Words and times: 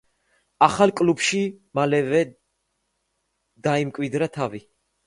ახალ 0.67 0.93
კლუბში 1.01 1.43
მალევე 1.81 2.25
დაიმკვიდრა 3.71 4.35
თავი. 4.41 4.69